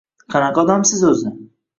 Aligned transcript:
Qanaqa 0.35 0.63
odamsiz, 0.63 1.03
o‘zi? 1.11 1.35